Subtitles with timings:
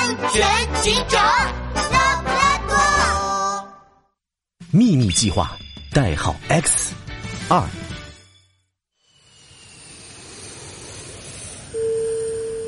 [0.00, 1.22] 安全警长
[1.92, 3.68] 拉布拉多。
[4.70, 5.54] 秘密计划，
[5.92, 6.94] 代号 X
[7.50, 7.62] 二。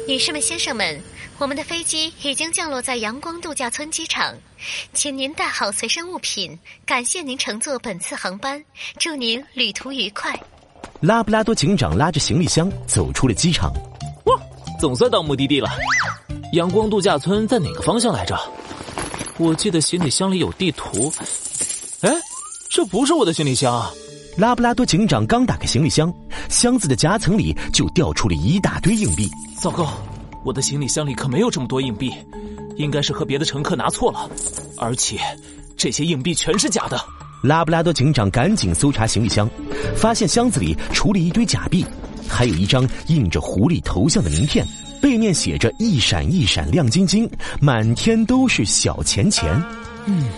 [0.07, 1.01] 女士们、先生们，
[1.39, 4.37] 我们的飞机已经降落在阳光度假村机场，
[4.93, 6.59] 请您带好随身物品。
[6.85, 8.63] 感谢您乘坐本次航班，
[8.99, 10.39] 祝您旅途愉快。
[11.01, 13.73] 拉布拉多警长拉着行李箱走出了机场。
[14.27, 14.39] 哇，
[14.79, 15.71] 总算到目的地了。
[16.53, 18.39] 阳光度假村在哪个方向来着？
[19.39, 21.11] 我记得行李箱里有地图。
[22.03, 22.15] 哎，
[22.69, 23.83] 这不是我的行李箱。
[24.37, 26.13] 拉布拉多警长刚打开行李箱，
[26.51, 29.31] 箱子的夹层里就掉出了一大堆硬币。
[29.63, 29.95] 糟糕，
[30.45, 32.13] 我的行李箱里可没有这么多硬币，
[32.77, 34.29] 应该是和别的乘客拿错了，
[34.77, 35.19] 而且
[35.75, 37.01] 这些硬币全是假的。
[37.43, 39.49] 拉布拉多警长赶紧搜查行李箱，
[39.97, 41.83] 发现箱子里除了一堆假币，
[42.29, 44.67] 还有一张印着狐狸头像的名片，
[45.03, 47.29] 背面写着“一闪一闪亮晶晶，
[47.61, 49.61] 满天都是小钱钱”。
[50.07, 50.29] 嗯，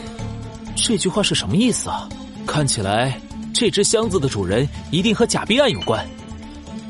[0.75, 2.09] 这句话是什么意思啊？
[2.47, 3.21] 看起来
[3.53, 6.05] 这只箱子的主人一定和假币案有关，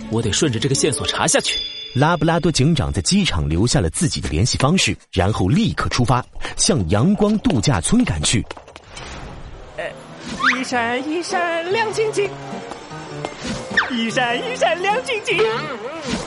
[0.09, 1.59] 我得顺着这个线索查下去。
[1.95, 6.25] 拉布拉多警长在机场留下了自己的联系方式，然后立刻出发，
[6.57, 8.45] 向阳光度假村赶去。
[10.59, 12.31] 一闪一闪亮晶晶，
[13.97, 15.37] 一闪一闪亮晶晶。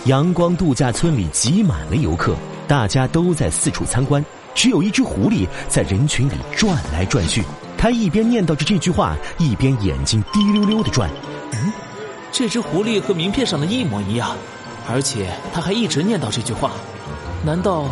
[0.05, 2.33] 阳光度假村里挤满了游客，
[2.65, 4.23] 大家都在四处参观，
[4.55, 7.43] 只有一只狐狸在人群里转来转去。
[7.77, 11.09] 它一边念叨着这句话，一边眼睛滴溜溜的转。
[11.51, 11.73] 嗯，
[12.31, 14.33] 这只狐狸和名片上的一模一样。
[14.89, 16.71] 而且它还一直念叨这句话，
[17.45, 17.89] 难道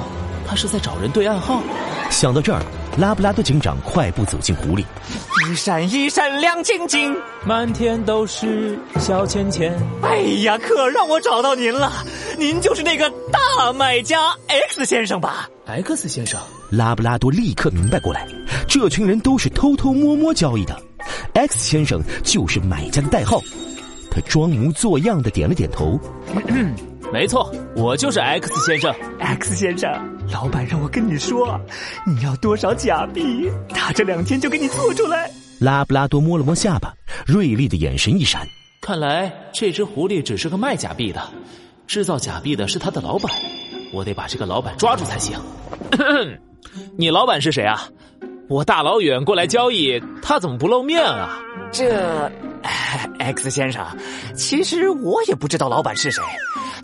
[0.48, 1.62] 它是在找人对暗号？
[2.10, 2.62] 想到这儿，
[2.98, 4.86] 拉布拉多警长快步走进狐狸。
[5.48, 7.16] 一闪一闪亮晶晶，
[7.46, 9.78] 满天都是小钱钱。
[10.02, 11.92] 哎呀，可让我找到您了！
[12.38, 16.40] 您就是那个大买家 X 先生吧？X 先生，
[16.72, 18.28] 拉布拉多立刻明白过来，
[18.68, 20.76] 这群人都是偷偷摸摸交易的。
[21.34, 23.40] X 先生就是买家的代号。
[24.10, 26.00] 他装模作样的点了点头。
[27.14, 28.94] 没错，我就是 X 先生。
[29.20, 29.90] X 先生，
[30.32, 31.60] 老板让我跟你说，
[32.06, 35.30] 你要多少假币，他这两天就给你做出来。
[35.60, 36.94] 拉布拉多摸了摸下巴，
[37.26, 38.46] 锐利的眼神一闪。
[38.82, 41.22] 看来这只狐狸只是个卖假币的，
[41.88, 43.32] 制造假币的是他的老板。
[43.94, 45.40] 我得把这个老板抓住才行。
[46.98, 47.88] 你老板是谁啊？
[48.48, 51.40] 我大老远过来交易，他怎么不露面啊？
[51.72, 52.32] 这。
[53.20, 53.86] X 先生，
[54.36, 56.24] 其实我也不知道老板是谁。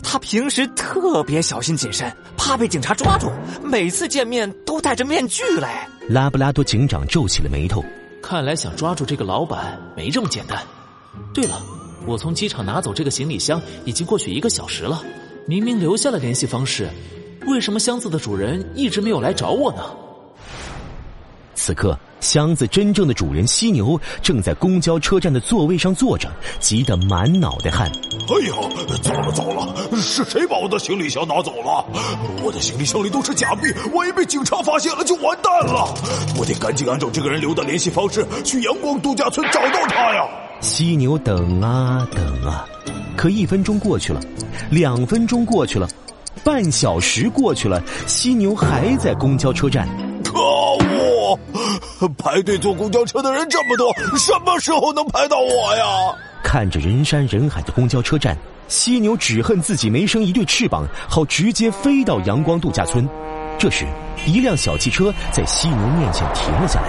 [0.02, 3.30] 他平时特别小心谨慎，怕被警察抓住，
[3.62, 5.88] 每次见面都戴着面具来。
[6.08, 7.84] 拉布拉多警长皱起了眉头，
[8.20, 10.60] 看来想抓住这个老板没这么简单。
[11.32, 11.60] 对了，
[12.06, 15.02] 我从机场拿走这个行李箱已经过去一个小时了，
[15.46, 16.88] 明明留下了联系方式，
[17.46, 19.82] 为什么箱子的主人一直没有来找我呢？
[21.62, 21.96] 此刻。
[22.18, 26.28] 箱子真正的主人犀牛正在公交车站的座位上坐着，
[26.60, 27.90] 急得满脑袋汗。
[28.28, 28.54] 哎呀，
[29.02, 29.74] 糟了糟了！
[29.96, 31.84] 是谁把我的行李箱拿走了？
[32.44, 35.92] 我的行李箱里都是假币，万一被警察发现了就完蛋了！
[36.36, 40.22] 我得赶紧按照这个人留的联系方式去阳光度假村找到他呀！
[40.60, 42.64] 犀牛等啊等啊，
[43.16, 44.20] 可一分钟过去了，
[44.70, 45.88] 两分钟过去了，
[46.44, 49.88] 半小时过去了，犀牛还在公交车站。
[52.08, 55.84] 排队坐公交车的人这么多，什么时候能排到我呀？
[56.42, 58.36] 看着人山人海的公交车站，
[58.68, 63.08] 犀牛只恨自己没生一对翅膀，好直接飞到阳光度假村。
[63.58, 63.86] 这时，
[64.26, 66.88] 一辆小汽车在犀牛面前停了下来。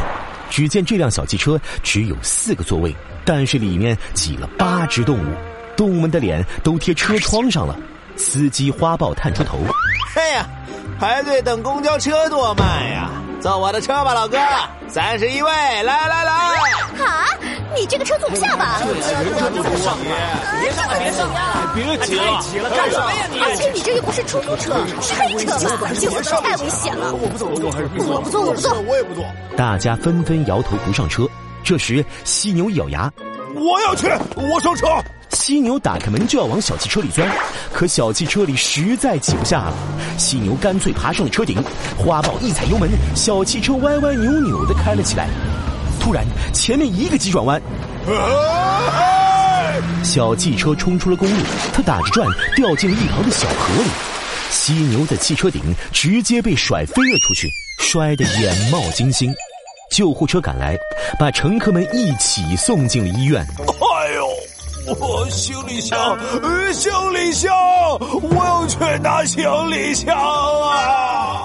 [0.50, 2.96] 只见这辆小汽车只有四个座位，
[3.26, 5.34] 但是里面挤了八只动物，
[5.76, 7.76] 动物们的脸都贴车窗上了。
[8.16, 9.58] 司机花豹探出头
[10.14, 10.48] ：“嘿呀，
[11.00, 13.10] 排队等公交车多慢呀！”
[13.44, 14.38] 坐我的车吧，老哥，
[14.88, 16.32] 三十一位，来来来！
[17.04, 17.28] 啊，
[17.76, 18.80] 你这个车坐不下吧？
[18.80, 19.22] 别上
[19.52, 19.60] 别
[20.72, 21.28] 上别上
[21.76, 23.42] 别挤了，挤了，干什么呀你？
[23.42, 25.90] 而且你这又不是出租车，是黑车吧？
[26.00, 27.14] 这会儿太危险了。
[27.14, 28.16] 我不坐，我坐还是别坐？
[28.16, 29.26] 我不坐，我不坐，我也不坐。
[29.58, 31.28] 大家纷纷摇头不上车。
[31.66, 33.12] 这时，犀牛一咬牙
[33.56, 34.08] ：“我要去，
[34.38, 34.88] 我上车。”
[35.34, 37.28] 犀牛打开门就要往小汽车里钻，
[37.74, 39.74] 可小汽车里实在挤不下了。
[40.18, 41.62] 犀牛干脆爬上了车顶，
[41.98, 45.28] 花豹一踩油门，小汽车歪歪扭扭的开了起来。
[46.00, 47.62] 突然，前面一个急转弯，
[50.04, 51.36] 小汽车冲出了公路，
[51.74, 53.90] 它打着转掉进了一旁的小河里。
[54.50, 59.34] 犀牛在汽车顶直接被甩飞了出去，摔得眼冒金星。
[59.92, 60.78] 救护车赶来，
[61.20, 63.46] 把乘客们一起送进了医院。
[64.86, 66.18] 我行李箱，
[66.74, 67.54] 行李箱，
[68.00, 71.43] 我要去拿行李箱啊！